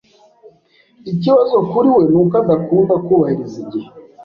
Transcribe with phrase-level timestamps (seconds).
[1.11, 3.89] Ikibazo kuri we nuko adakunda kubahiriza igihe.